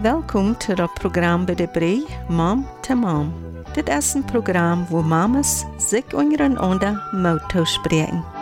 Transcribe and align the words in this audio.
Welkom 0.00 0.56
to 0.56 0.74
dat 0.74 0.94
program 0.94 1.44
bij 1.44 1.54
de 1.54 1.68
Brei 1.68 2.06
Mom 2.28 2.66
to 2.80 2.94
Mom. 2.94 3.34
Dit 3.72 3.88
is 3.88 4.14
een 4.14 4.24
program 4.24 4.86
waar 4.88 5.04
mamas 5.04 5.64
zich 5.76 6.14
ondereinander 6.14 7.08
mogen 7.12 7.66
spreken. 7.66 8.39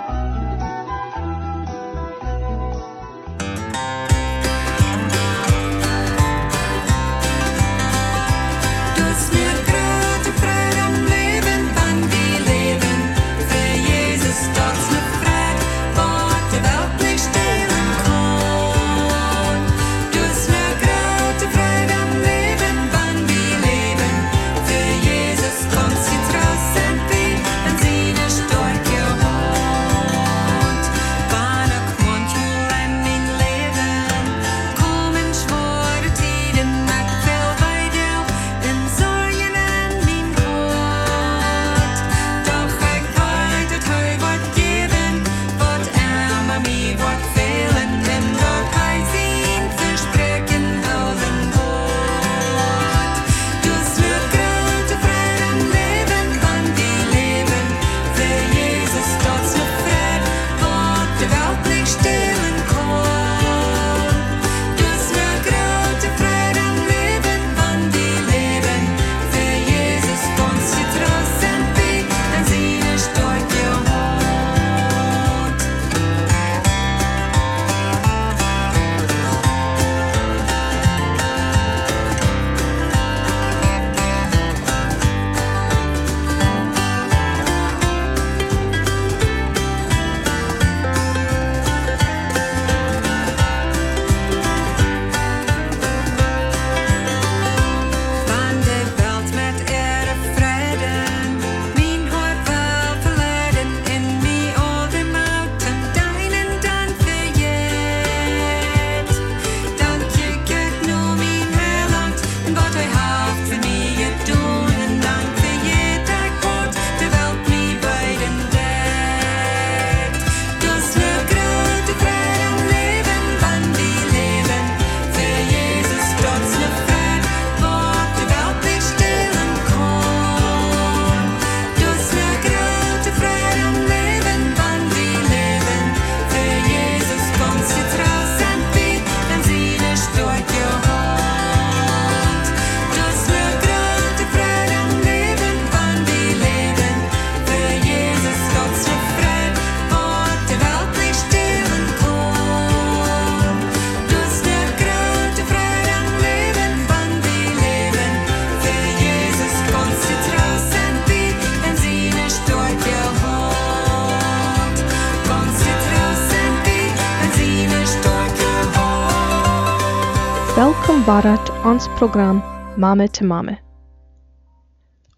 Welkom 170.98 171.22
Barat 171.22 171.64
ons 171.64 171.86
program 171.94 172.42
Mame 172.76 173.08
to 173.08 173.24
Mame. 173.24 173.58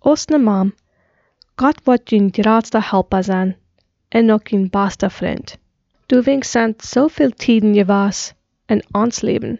Ons 0.01 0.27
mam, 0.27 0.75
God 1.57 1.81
wordt 1.85 2.11
je 2.11 2.29
grootste 2.31 2.81
helper 2.81 3.25
zijn 3.25 3.57
en 4.09 4.31
ook 4.33 4.49
je 4.49 4.69
beste 4.71 5.11
vriend. 5.11 5.59
Du 6.07 6.23
winkst 6.23 6.57
zoveel 6.77 7.31
tijden 7.31 7.75
je 7.75 7.85
was 7.85 8.33
in 8.67 8.85
ons 8.93 9.21
leven. 9.21 9.59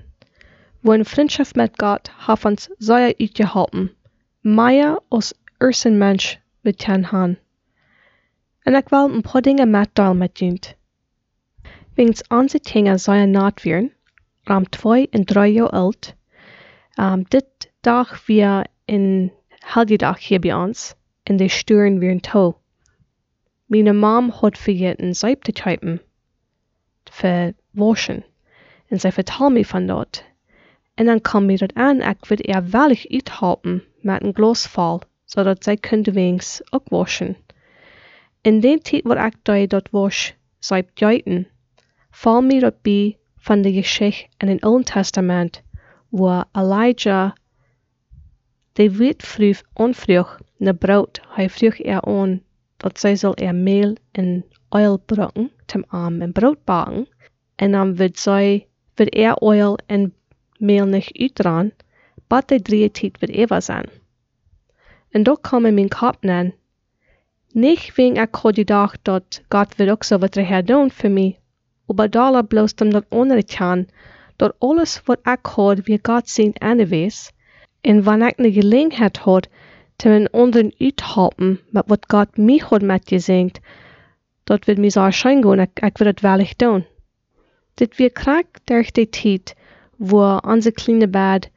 Wo 0.81 0.93
een 0.93 1.05
vriendschap 1.05 1.55
met 1.55 1.71
God 1.77 2.11
heeft 2.27 2.45
ons 2.45 2.69
zeer 2.79 3.15
uitgeholpen, 3.19 3.95
meer 4.41 5.01
als 5.09 5.33
eerste 5.59 5.91
mens 5.91 6.39
we 6.61 6.75
kan 6.75 7.03
han. 7.03 7.39
En 8.63 8.75
ik 8.75 8.89
wil 8.89 9.11
een 9.11 9.23
paar 9.23 9.43
dingen 9.43 9.71
metdelen 9.71 10.19
met 10.19 10.39
je. 10.39 10.59
Wings 11.95 12.23
onze 12.29 12.61
dingen 12.73 13.01
zeer 13.01 13.29
naad 13.29 13.63
ram 14.43 14.69
2 14.69 15.09
en 15.11 15.25
3 15.25 15.53
jaar 15.53 15.71
oud. 15.71 16.15
Um, 17.01 17.25
dit 17.29 17.73
dag 17.81 18.27
wir 18.27 18.67
in 18.85 19.33
Helgedag 19.49 20.27
hier 20.27 20.41
bij 20.41 20.55
ons 20.55 20.95
en 21.23 21.37
de 21.37 21.49
sturen 21.49 21.99
weer 21.99 22.21
toe. 22.21 22.55
Mijn 23.67 23.99
mom 23.99 24.31
had 24.31 24.59
vergeten 24.59 25.15
zeep 25.15 25.43
te 25.43 25.53
typen 25.53 26.03
voor 27.05 27.53
waschen 27.71 28.25
en 28.89 29.01
zij 29.01 29.13
vertel 29.13 29.51
me 29.51 29.65
van 29.65 29.87
dat. 29.87 30.25
En 30.95 31.05
dan 31.07 31.21
kwam 31.21 31.47
mir 31.47 31.59
dat 31.59 31.75
aan, 31.75 32.01
ik 32.01 32.25
wil 32.25 32.39
er 32.41 32.71
wellig 32.71 33.09
uithelpen 33.09 33.85
met 34.01 34.23
een 34.23 34.35
glasval, 34.35 35.01
zodat 35.25 35.65
zij 35.65 35.77
kunt 35.77 36.07
wings 36.07 36.73
ook 36.73 36.89
waschen. 36.89 37.37
In 38.41 38.61
den 38.61 38.83
tijd 38.83 39.03
waar 39.03 39.27
ik 39.27 39.35
daar 39.43 39.67
dat 39.67 39.89
was, 39.91 40.35
zeep 40.59 40.91
juiten, 40.95 41.49
mir 42.25 42.61
dat 42.61 42.83
bij 42.83 43.20
van 43.41 43.63
de 43.63 43.73
geschichte 43.73 44.29
in 44.37 44.49
het 44.49 44.61
Oude 44.61 44.85
Testament, 44.85 45.63
waar 46.09 46.45
Elijah 46.53 47.33
de 48.73 48.97
weet 48.97 49.23
vroeg 49.23 49.63
onvroeg 49.73 50.39
na 50.57 50.73
brood, 50.73 51.21
hij 51.29 51.51
vroeg 51.51 51.79
er 51.79 52.03
aan 52.03 52.43
dat 52.77 53.01
zij 53.01 53.17
zal 53.17 53.35
er 53.35 53.55
meel 53.55 53.97
en 54.13 54.45
oil 54.69 54.99
brokken, 55.07 55.51
tem 55.67 55.85
arm 55.89 56.21
en 56.21 56.33
brood 56.33 56.65
bakken, 56.65 57.09
en 57.57 57.71
dan 57.71 57.97
wird 57.97 58.19
zij, 58.19 58.67
wird 58.95 59.17
er 59.17 59.35
oil 59.35 59.79
en 59.87 60.15
meel 60.59 60.87
nicht 60.87 61.19
uitdran, 61.19 61.73
bat 62.27 62.49
de 62.49 62.63
drie 62.63 62.91
tijd 62.91 63.19
wird 63.19 63.33
Eva 63.33 63.61
zijn. 63.61 63.89
En 65.11 65.23
då 65.23 65.35
kommer 65.35 65.73
min 65.73 65.89
kap 65.89 66.25
an, 66.25 66.55
nicht 67.53 67.97
wegen 67.97 68.17
ik 68.17 68.35
had 68.35 68.55
gedacht 68.55 68.99
dat 69.03 69.43
God 69.49 69.77
wird 69.77 69.91
ook 69.91 70.05
zo 70.05 70.19
wat 70.19 70.37
er 70.37 70.47
her 70.47 70.65
doen 70.65 70.91
voor 70.91 71.35
aber 71.91 72.09
dollar 72.09 72.43
bloß 72.43 72.75
om 72.83 73.03
andere 73.09 73.43
kan, 73.43 73.87
dat 74.37 74.55
alles 74.59 75.01
wat 75.05 75.21
ik 75.25 75.47
had 75.47 75.81
wie 75.87 75.99
God 76.03 76.29
zijn 76.29 76.61
aanwees, 76.61 77.33
en 77.81 78.03
wanneer 78.03 78.29
ik 78.29 78.39
een 78.39 78.53
gelegenheid 78.53 79.17
had, 79.17 79.49
te 79.97 80.09
een 80.09 80.31
anderen 80.31 80.75
uithelpen 80.79 81.61
met 81.71 81.85
wat 81.87 82.05
God 82.07 82.37
mij 82.37 82.63
had 82.69 82.83
met 82.83 83.09
gezegd, 83.09 83.61
dat 84.45 84.65
wird 84.65 84.79
mir 84.79 84.91
so 84.91 85.11
schein 85.11 85.43
gaan, 85.43 85.61
ik, 85.61 85.81
ik 85.81 85.99
wil 85.99 86.07
het 86.07 86.21
wellig 86.21 86.57
doen. 86.57 86.87
Dit 87.75 87.97
weer 87.97 88.13
krak 88.13 88.47
durch 88.65 88.91
die 88.91 89.09
tijd, 89.09 89.55
wo 89.97 90.37
onze 90.37 90.73
kleine 90.73 91.09
bad 91.09 91.49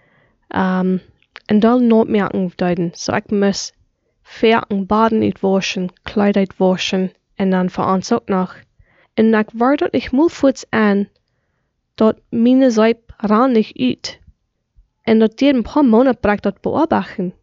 um, 0.49 1.01
en 1.45 1.59
dal 1.59 1.79
noodmerken 1.79 2.51
duiden, 2.55 2.91
so 2.93 3.13
ik 3.13 3.29
muss 3.29 3.73
verken, 4.21 4.85
baden 4.85 5.21
uitwaschen, 5.21 5.89
kleid 6.03 6.35
uitwaschen, 6.35 7.11
en 7.35 7.49
dan 7.49 7.69
voor 7.69 7.85
ons 7.85 8.11
ook 8.11 8.27
nog. 8.27 8.61
En 9.13 9.33
ik 9.33 9.49
wou 9.53 9.75
dat 9.75 9.93
ik 9.93 10.09
voets 10.11 10.65
aan, 10.69 11.09
dat 11.95 12.19
Seip 12.67 13.13
ran 13.17 13.51
nicht 13.51 13.79
üt. 13.79 14.19
En 15.01 15.19
dat 15.19 15.37
deed 15.37 15.55
een 15.55 15.61
paar 15.61 15.85
maanden 15.85 16.19
brak 16.19 16.41
dat 16.41 16.61
beobachten. 16.61 17.33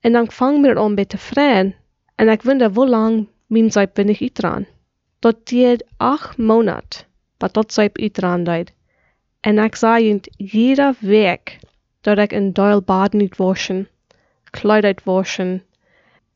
En 0.00 0.12
dan 0.12 0.30
vang 0.30 0.60
mir 0.60 0.76
an 0.76 0.94
bij 0.94 1.04
te 1.04 1.18
freien. 1.18 1.74
En 2.14 2.28
ik 2.28 2.42
wonder 2.42 2.72
hoe 2.72 2.88
lang 2.88 3.28
mijn 3.46 3.70
zijp 3.70 3.94
ben 3.94 4.08
ik 4.08 4.20
uitraan. 4.20 4.66
Dat 5.18 5.46
deed 5.46 5.84
acht 5.96 6.38
maanden, 6.38 6.82
wat 7.38 7.54
dat 7.54 7.72
zijp 7.72 7.98
uitraan 7.98 8.44
deed. 8.44 8.72
En 9.40 9.58
ik 9.58 9.76
zei 9.76 10.04
je 10.04 10.20
jeder 10.36 10.94
week 10.98 11.58
dat 12.00 12.18
ik 12.18 12.32
een 12.32 12.52
duil 12.52 12.82
bad 12.82 13.12
niet 13.12 13.36
waschen, 13.36 13.88
kleid 14.50 14.84
uit 14.84 15.04
waschen, 15.04 15.62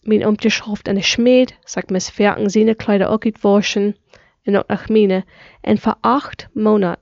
mijn 0.03 0.27
omtjeschoft 0.27 0.89
en 0.89 0.95
de 0.95 1.03
schmeed, 1.03 1.59
zeg 1.65 1.87
mis 1.87 2.11
verken 2.11 2.51
zijn 2.51 2.77
kleider 2.77 3.09
ook 3.09 3.25
uit 3.25 3.41
waschen, 3.41 3.97
en 4.44 4.56
ook 4.56 4.67
nach 4.67 4.88
mine. 4.88 5.25
En 5.61 5.79
voor 5.79 5.96
acht 6.00 6.49
maanden 6.52 6.99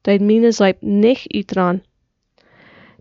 deed 0.00 0.20
mine 0.20 0.52
zijp 0.52 0.80
niet 0.80 1.24
uitraan. 1.26 1.82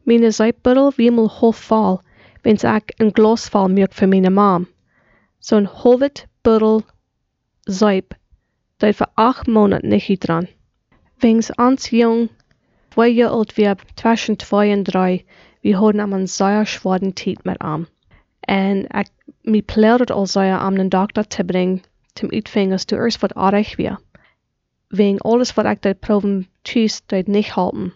Mine 0.04 0.32
zijpbuttel 0.32 0.94
wiemel 0.96 1.30
half 1.30 1.58
vol, 1.58 2.00
wens 2.42 2.64
ik 2.64 2.94
een 2.96 3.10
glas 3.14 3.48
vol 3.48 3.68
melk 3.68 3.94
voor 3.94 4.08
mijn 4.08 4.34
mam. 4.34 4.68
Zo'n 5.40 5.66
halvet 5.66 6.28
zijp 7.60 8.18
deed 8.78 8.96
voor 8.96 9.12
acht 9.14 9.48
maanden 9.48 9.88
niet 9.88 10.10
uitraan. 10.10 10.48
Wings 11.18 11.56
ans 11.56 11.90
jong, 11.90 12.30
twee 12.90 13.14
jaar 13.14 13.30
oud 13.30 13.56
weer 13.56 13.76
tussen 13.94 14.36
twee 14.36 14.72
en 14.72 14.84
drie, 14.84 15.26
we 15.62 15.74
hadden 15.74 16.02
am 16.02 16.14
een 16.14 16.28
zeer 16.28 16.66
schwaden 16.66 17.14
tijd 17.14 17.44
met 17.44 17.58
am. 17.58 17.88
En 18.40 18.78
ik 18.88 19.10
me 19.42 19.62
pleurde 19.62 20.14
al 20.14 20.28
zeer 20.28 20.58
am 20.58 20.76
den 20.76 20.90
dokter 20.90 21.28
te 21.28 21.44
brengen, 21.44 21.82
du 22.14 22.28
eerst 22.96 23.20
wat 23.20 23.34
aardig 23.34 23.76
weer. 23.76 24.00
Wegen 24.88 25.18
alles 25.18 25.54
wat 25.54 25.66
ik 25.66 25.82
dat 25.82 26.00
proben 26.00 26.48
tjus, 26.62 27.02
dat 27.06 27.28
niet 27.28 27.54
helpen. 27.54 27.94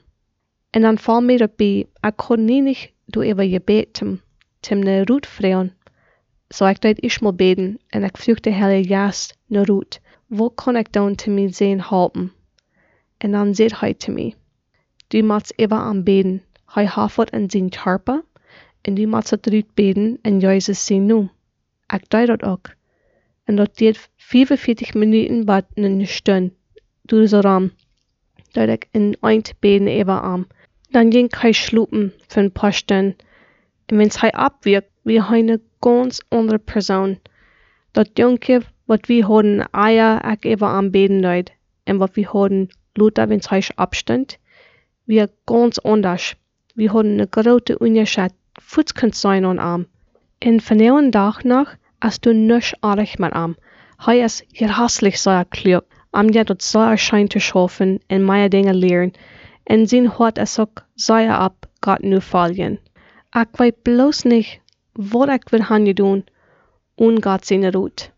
En 0.69 0.81
dan 0.81 0.97
val 0.97 1.21
mir 1.21 1.41
erbij, 1.41 1.87
ik 1.99 2.15
kon 2.15 2.45
nie 2.45 2.61
nicht 2.61 2.91
du 3.05 3.23
über 3.23 3.43
gebet 3.43 3.93
tim, 3.93 4.21
tim 4.59 4.79
ne 4.79 5.03
Ruth 5.03 5.25
freuen. 5.25 5.73
So 6.49 6.65
ik 6.65 6.81
dat 6.81 7.03
ich 7.03 7.21
mal 7.21 7.33
beten, 7.33 7.79
en 7.89 8.03
ik 8.03 8.17
vroeg 8.17 8.39
de 8.39 8.51
Heilige 8.51 8.87
Geist 8.87 9.37
ne 9.45 9.63
Ruth, 9.63 9.99
wo 10.27 10.49
kon 10.49 10.75
ik 10.75 10.91
dan 10.91 11.15
te 11.15 11.29
mij 11.29 11.53
zijn 11.53 11.81
helpen? 11.81 12.31
En 13.17 13.31
dan 13.31 13.55
zegt 13.55 13.79
hij 13.79 13.93
te 13.93 14.11
mij, 14.11 14.35
du 15.07 15.23
mats 15.23 15.51
even 15.55 15.77
aanbeden, 15.77 16.43
hij 16.65 16.85
hafert 16.85 17.31
in 17.31 17.49
zijn 17.49 17.71
charpa, 17.71 18.23
en 18.81 18.93
du 18.93 19.07
mats 19.07 19.29
het 19.29 19.47
Ruth 19.47 19.73
beden, 19.73 20.19
en 20.21 20.39
Jezus 20.39 20.85
zien 20.85 21.05
nu. 21.05 21.29
Ik 21.87 22.09
deed 22.09 22.27
dat 22.27 22.43
ook. 22.43 22.73
En 23.45 23.55
dat 23.55 23.77
deed 23.77 24.09
45 24.15 24.93
minuten 24.93 25.45
wat 25.45 25.65
een 25.73 26.07
stund, 26.07 26.53
door 27.01 27.27
zo 27.27 27.39
ram, 27.39 27.71
dat 28.51 28.69
ik 28.69 28.87
in 28.91 29.17
eind 29.21 29.53
beden 29.59 29.87
even 29.87 30.21
aan. 30.21 30.47
Dan 30.89 31.11
ging 31.11 31.39
hij 31.39 31.51
sloepen 31.51 32.13
voor 32.27 32.41
een 32.41 32.51
paar 32.51 32.73
stunden. 32.73 33.15
En 33.85 33.97
wens 33.97 34.19
hij 34.19 34.31
abwirkt, 34.31 34.89
wie 35.01 35.23
hij 35.23 35.39
een 35.39 35.61
ganz 35.79 36.21
andere 36.27 36.57
persoon. 36.57 37.19
Dat 37.91 38.09
jonkie 38.13 38.59
wat 38.85 39.05
we 39.05 39.21
hadden 39.21 39.69
eier 39.71 40.31
ik 40.31 40.45
even 40.45 40.67
aanbeden 40.67 41.21
deed, 41.21 41.53
en 41.83 41.97
wat 41.97 42.13
we 42.13 42.23
hadden 42.23 42.69
Luther 42.93 43.27
wens 43.27 43.49
hij 43.49 43.63
abstand, 43.75 44.37
wie 45.03 45.27
ganz 45.45 45.79
anders. 45.79 46.35
We 46.73 46.87
hadden 46.87 47.19
een 47.19 47.27
grote 47.29 47.77
onderscheid, 47.77 48.33
voets 48.53 48.91
kunt 48.91 49.17
zijn 49.17 49.45
aan 49.45 49.59
am. 49.59 49.87
En 50.37 50.61
van 50.61 51.09
dag 51.09 51.43
nog, 51.43 51.75
als 52.05 52.19
du 52.19 52.33
nisch 52.33 52.73
aardig 52.79 53.17
met 53.17 53.31
am, 53.31 53.55
hij 53.97 54.19
is 54.19 54.43
hier 54.47 54.69
hasselijk 54.69 55.15
zeer 55.15 55.45
klug, 55.49 55.81
am 56.09 56.31
ja 56.31 56.43
dat 56.43 56.63
zeer 56.63 56.97
schijn 56.97 57.27
te 57.27 57.39
schaffen 57.39 57.99
en 58.07 58.25
meer 58.25 58.49
dingen 58.49 58.75
leren, 58.75 59.11
en 59.63 59.87
zien 59.87 60.11
wat 60.17 60.37
es 60.37 60.59
ook 60.59 60.85
zeer 60.95 61.31
ab 61.31 61.65
gaat 61.79 62.01
nu 62.01 62.21
vallen. 62.21 62.79
Ik 63.31 63.47
weet 63.51 63.81
bloos 63.81 64.23
niet 64.23 64.59
wat 64.91 65.29
ik 65.29 65.49
wil 65.49 65.59
gaan 65.59 65.85
je 65.85 65.93
doen, 65.93 66.25
en 66.95 67.23
God 67.23 67.45
zijn 67.45 67.71
roet. 67.71 68.11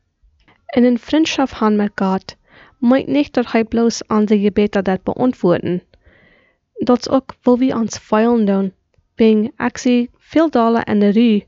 En 0.66 0.84
in 0.84 1.00
vriendschap 1.00 1.52
gaan 1.52 1.76
met 1.76 1.92
God, 1.96 2.36
meint 2.80 3.08
niet 3.08 3.34
dat 3.34 3.52
hij 3.52 3.64
bloos 3.64 4.08
aan 4.08 4.28
zijn 4.28 4.40
gebeten 4.40 4.84
dat 4.84 5.04
beantwoorden. 5.04 5.84
Dat 6.74 7.00
is 7.00 7.10
ook 7.10 7.36
wo 7.42 7.58
we 7.58 7.76
ons 7.76 7.98
feilen 7.98 8.46
doen, 8.46 8.74
wegen 9.16 9.52
ik 9.58 9.78
zie 9.78 10.10
veel 10.18 10.50
dollar 10.50 10.84
en 10.84 11.00
de 11.00 11.10
ru, 11.10 11.42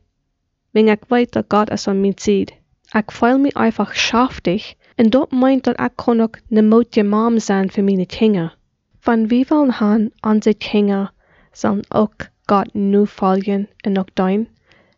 wegen 0.72 0.90
ik 0.90 1.04
weet 1.08 1.32
dat 1.32 1.46
God 1.48 1.70
es 1.70 1.88
aan 1.88 2.02
mij 2.02 2.14
ziet. 2.16 2.58
Ik 2.92 3.12
feil 3.12 3.40
me 3.40 3.52
einfach 3.54 3.96
schaftig, 3.96 4.74
en 4.96 5.10
dat 5.10 5.32
meint 5.32 5.64
dat 5.64 5.80
ik 5.80 5.92
kan 5.96 6.22
ook 6.22 6.40
ne 6.48 6.62
mootje 6.62 7.04
mam 7.04 7.40
zijn 7.40 7.72
voor 7.72 7.84
mijn 7.84 8.06
kinderen. 8.06 8.54
Van 9.00 9.28
wie 9.28 9.46
willen 9.50 9.74
gaan 9.74 10.10
onze 10.22 10.54
kinderen, 10.54 11.12
zullen 11.52 11.86
ook 11.88 12.28
God 12.46 12.74
nu 12.74 13.08
volgen 13.08 13.70
en 13.78 14.00
ook 14.00 14.10
dein, 14.16 14.48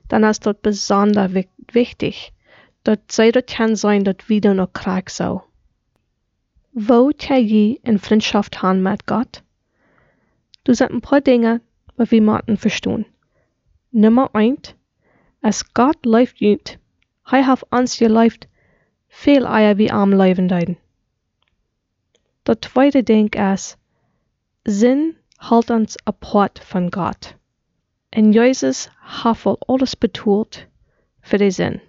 dan 0.07 0.23
is 0.23 0.37
wik- 1.31 1.47
wichtig, 1.65 2.29
dat 2.81 2.99
zij 3.05 3.31
dat 3.31 3.53
kan 3.53 3.77
zijn 3.77 4.03
dat 4.03 4.25
wie 4.25 4.39
dan 4.39 4.59
ook 4.59 4.73
krijg 4.73 5.11
zou. 5.11 5.41
Wo 6.69 7.09
kan 7.15 7.47
je 7.47 7.79
in 7.81 7.99
vriendschap 7.99 8.45
gaan 8.49 8.81
met 8.81 9.03
God? 9.05 9.41
Du 10.63 10.73
sind 10.73 10.91
ein 10.91 10.99
paar 11.01 11.21
Dinge, 11.21 11.61
die 11.95 12.05
wir 12.09 12.21
müssen 12.21 12.57
verstehen. 12.57 13.05
Nummer 13.89 14.29
eins, 14.31 14.75
es 15.41 15.63
Gott 15.73 16.05
läuft 16.05 16.39
nicht. 16.41 16.77
Hij 17.23 17.43
hat 17.43 17.65
uns 17.71 17.97
geleeft 17.97 18.47
veel 19.07 19.45
eier 19.45 19.77
wie 19.77 19.91
arm 19.91 20.13
leven 20.13 20.47
deiden. 20.47 20.77
Dat 22.43 22.61
tweede 22.61 23.03
ding 23.03 23.35
is, 23.35 23.77
zin 24.63 25.17
houdt 25.35 25.69
ons 25.69 25.95
apart 26.03 26.59
van 26.59 26.93
God. 26.93 27.35
En 28.09 28.31
Jezus 28.31 28.89
heeft 29.23 29.45
al 29.45 29.59
alles 29.65 29.97
bedoeld 29.97 30.65
voor 31.21 31.37
de 31.37 31.51
zin. 31.51 31.81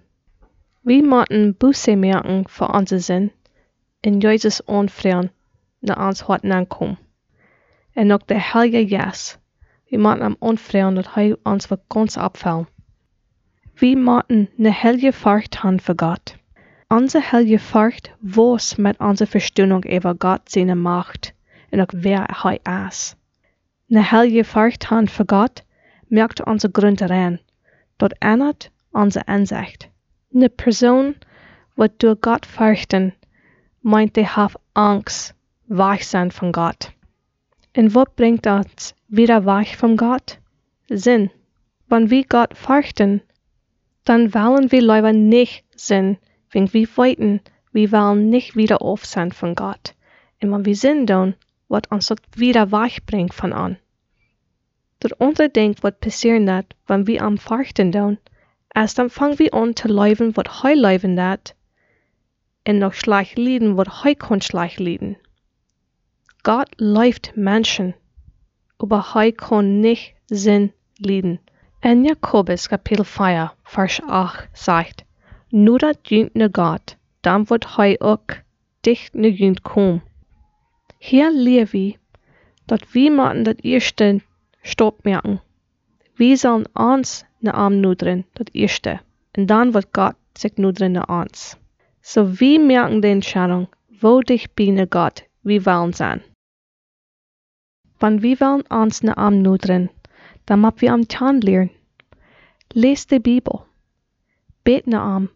We 0.81 1.01
moeten 1.03 1.55
busse 1.57 1.95
merken 1.95 2.49
voor 2.49 2.67
onze 2.67 2.99
zin 2.99 3.31
en 3.99 4.17
Jezus 4.17 4.65
aanvragen 4.65 5.31
naar 5.79 6.07
ons 6.07 6.21
hart 6.21 6.43
aankomen. 6.43 6.99
En 7.93 8.11
ook 8.11 8.27
de 8.27 8.39
Heilige 8.39 8.87
Geest. 8.87 9.39
We 9.89 9.97
moeten 9.97 10.21
hem 10.21 10.35
aanvragen 10.39 10.95
dat 10.95 11.13
hij 11.13 11.35
ons 11.43 11.65
van 11.65 11.81
ganz 11.87 12.17
opvalt. 12.17 12.72
We 13.79 13.95
moeten 13.95 14.49
ne 14.55 14.71
heilige 14.71 15.13
Furcht 15.13 15.55
haben 15.63 15.79
für 15.79 15.95
Gott. 15.95 16.35
Onze 16.87 17.21
heilige 17.21 17.59
Furcht 17.59 18.11
was 18.19 18.75
met 18.75 18.99
onze 18.99 19.25
verstanding 19.25 19.91
over 19.91 20.15
God 20.17 20.39
zijn 20.43 20.81
macht 20.81 21.33
en 21.69 21.81
ook 21.81 21.91
wer 21.91 22.41
hij 22.41 22.59
is. 22.87 23.15
Ne 23.85 24.01
heilige 24.01 24.43
Furcht 24.43 24.83
haben 24.83 25.07
für 25.07 25.23
Gott 25.25 25.63
merkt 26.07 26.45
onze 26.45 26.69
grond 26.71 27.01
rein. 27.01 27.41
Dat 27.97 28.15
ändert 28.19 28.71
onze 28.91 29.21
inzicht. 29.25 29.89
Ne 30.29 30.49
persoon 30.49 31.15
wat 31.73 31.99
door 31.99 32.17
God 32.19 32.45
furchten, 32.45 33.13
meint 33.79 34.13
die 34.13 34.27
heeft 34.35 34.57
angst, 34.71 35.33
weg 35.65 36.03
zijn 36.03 36.31
van 36.31 36.53
God. 36.55 36.91
En 37.71 37.91
wat 37.91 38.15
bringt 38.15 38.45
ons 38.45 38.93
wieder 39.05 39.43
weg 39.43 39.77
van 39.77 39.99
God? 39.99 40.37
Sinn. 40.85 41.31
Wann 41.87 42.07
wir 42.07 42.25
Gott 42.27 42.57
fürchten, 42.57 43.21
dann 44.05 44.33
wollen 44.33 44.71
wir 44.71 44.81
lieber 44.81 45.13
nicht 45.13 45.63
Sinn, 45.75 46.17
wenn 46.51 46.71
wir 46.73 46.87
weiten, 46.95 47.41
wir 47.71 47.91
wollen 47.91 48.29
nicht 48.29 48.55
wieder 48.55 48.81
auf 48.81 49.05
sein 49.05 49.31
von 49.31 49.55
Gott. 49.55 49.95
Und 50.41 50.51
wenn 50.51 50.65
wir 50.65 50.75
Sinn 50.75 51.07
tun, 51.07 51.35
wird 51.69 51.89
uns 51.91 52.07
das 52.07 52.19
wieder 52.35 52.71
wegbringt 52.71 53.33
von 53.33 53.53
an. 53.53 53.77
Das 54.99 55.19
andere 55.19 55.49
Ding, 55.49 55.75
was 55.81 55.99
passieren 55.99 56.47
wird, 56.47 56.75
wenn 56.87 57.07
wir 57.07 57.23
am 57.23 57.37
Fürchten 57.37 57.91
tun, 57.91 58.17
ist 58.75 58.97
dann 58.97 59.09
fangen 59.09 59.39
wir 59.39 59.53
an 59.53 59.75
zu 59.75 59.87
leben, 59.87 60.35
was 60.35 60.63
heu 60.63 60.73
leben 60.73 61.17
wird, 61.17 61.55
und 62.67 62.79
noch 62.79 62.93
schlecht 62.93 63.37
lieden, 63.37 63.75
was 63.77 64.03
heu 64.03 64.15
kann 64.15 64.41
schlecht 64.41 64.79
lieden. 64.79 65.17
Gott 66.43 66.69
läuft 66.77 67.35
Menschen, 67.35 67.93
aber 68.77 69.13
heu 69.13 69.31
kann 69.31 69.79
nicht 69.81 70.15
Sinn 70.27 70.71
lieden. 70.97 71.39
In 71.85 72.05
Jakobus 72.05 72.67
Kapitel 72.67 73.03
4, 73.03 73.51
Vers 73.63 74.01
8 74.01 74.47
sagt, 74.53 75.03
Nu 75.49 75.77
dat 75.77 75.97
dient 76.01 76.33
ne 76.33 76.49
God, 76.51 76.95
dan 77.21 77.45
wordt 77.45 77.75
hij 77.75 77.99
ook 77.99 78.41
dicht 78.81 79.13
ne 79.13 79.33
dient 79.33 79.61
kom. 79.61 80.01
Hier 80.97 81.31
leer 81.31 81.67
we, 81.71 81.95
dat 82.65 82.91
we 82.91 83.11
moeten 83.11 83.43
dat 83.43 83.55
eerste 83.61 84.21
stop 84.61 85.03
merken. 85.03 85.41
We 86.15 86.35
zullen 86.35 86.69
ons 86.73 87.25
ne 87.37 87.51
arm 87.51 87.79
nudren, 87.79 88.25
dat 88.33 88.49
eerste, 88.51 88.99
en 89.31 89.45
dan 89.45 89.71
wordt 89.71 89.87
God 89.91 90.13
zich 90.33 90.55
nudren 90.55 90.91
ne 90.91 91.05
ons. 91.07 91.57
So 92.01 92.31
we 92.31 92.59
merken 92.67 92.99
de 92.99 93.07
Entscheidung, 93.07 93.67
wo 93.99 94.21
dich 94.21 94.53
bij 94.53 94.69
ne 94.69 94.85
God 94.89 95.23
we 95.41 95.61
willen 95.61 95.93
zijn. 95.93 96.21
Wann 97.97 98.19
wir 98.19 98.37
wollen 98.39 98.65
uns 98.67 99.01
ne 99.01 99.15
arm 99.15 99.41
nudren, 99.41 99.89
dan 100.43 100.59
moet 100.59 100.79
we 100.79 100.89
am 100.89 101.05
Tjan 101.05 101.37
leren. 101.37 101.71
Lees 102.67 103.05
de 103.05 103.19
Bibel. 103.19 103.65
Bet 104.61 104.85
ne 104.85 104.97
arm. 104.97 105.31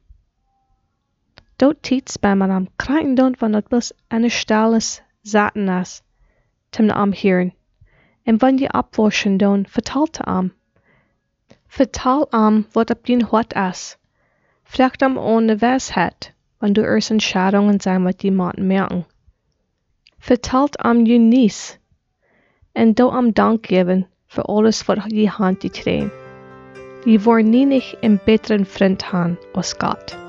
Dood 1.56 1.82
tijd 1.82 2.18
bij 2.20 2.36
mijn 2.36 2.50
arm. 2.50 2.70
Krijgen 2.76 3.16
dan 3.16 3.36
van 3.38 3.52
dat 3.52 3.68
bus 3.68 3.92
en 4.08 4.24
een 4.24 4.32
stelles 4.32 5.02
zaten 5.22 5.68
is. 5.68 6.02
Tim 6.70 6.86
ne 6.86 6.94
arm 6.94 7.14
hieren. 7.14 7.54
En 8.24 8.38
wanneer 8.38 8.62
je 8.62 8.74
opwaschen 8.74 9.38
doen, 9.38 9.66
vertel 9.70 10.06
te 10.06 10.24
am. 10.24 10.54
Vertel 11.68 12.32
am 12.32 12.66
wat 12.72 12.90
op 12.90 13.06
dien 13.06 13.22
hart 13.22 13.54
is. 13.54 13.98
Vraag 14.64 14.96
am 14.96 15.18
ohne 15.18 15.56
wijsheid, 15.56 16.34
wanneer 16.58 16.84
du 16.84 16.90
er 16.90 17.10
Entscheidungen 17.10 17.80
sein 17.80 18.04
wat 18.04 18.22
jemanden 18.22 18.68
merken. 18.68 19.06
Vertelt 20.18 20.78
am 20.78 21.06
je 21.06 21.18
nies. 21.18 21.78
En 22.72 22.94
do 22.94 23.10
am 23.10 23.32
dank 23.32 23.66
geben 23.66 24.08
für 24.28 24.42
alles 24.42 24.86
wat 24.86 25.04
je 25.08 25.30
hand 25.30 25.62
gekregen. 25.62 26.12
Je 27.04 27.20
wordt 27.20 27.46
nienig 27.46 27.94
een 28.00 28.20
betere 28.26 28.66
vriend 28.66 29.04
han 29.04 29.38
als 29.54 29.76
God. 29.78 30.27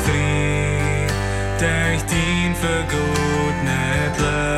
Uns 0.00 0.08
frei 0.08 1.06
durch 1.58 2.02
den 2.02 2.54
vergotene 2.54 4.12
Blut 4.16 4.49